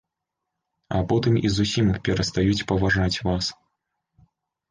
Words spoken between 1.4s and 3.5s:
і зусім перастаюць паважаць вас.